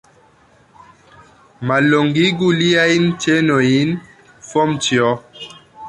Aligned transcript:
Mallongigu 1.71 2.49
liajn 2.63 3.07
ĉenojn, 3.27 3.97
Fomĉjo! 4.53 5.17